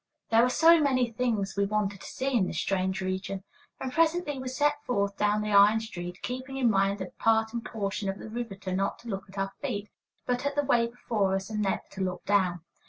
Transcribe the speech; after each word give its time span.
There 0.31 0.41
were 0.41 0.49
so 0.49 0.79
many 0.79 1.11
things 1.11 1.55
we 1.55 1.65
wanted 1.65 2.01
to 2.01 2.07
see 2.07 2.35
in 2.35 2.47
this 2.47 2.57
strange 2.57 3.01
region! 3.01 3.43
And 3.79 3.93
presently 3.93 4.39
we 4.39 4.47
set 4.47 4.83
forth 4.83 5.15
down 5.15 5.43
the 5.43 5.51
iron 5.51 5.79
street, 5.79 6.23
keeping 6.23 6.57
in 6.57 6.71
mind 6.71 7.01
a 7.01 7.11
parting 7.19 7.61
caution 7.61 8.09
of 8.09 8.17
the 8.17 8.27
riveter 8.27 8.73
not 8.75 8.97
to 9.03 9.09
look 9.09 9.29
at 9.29 9.37
our 9.37 9.53
feet, 9.61 9.91
but 10.25 10.43
at 10.43 10.55
the 10.55 10.63
way 10.65 10.87
before 10.87 11.35
us, 11.35 11.51
and 11.51 11.61
never 11.61 11.83
to 11.91 12.01
look 12.01 12.25
down. 12.25 12.61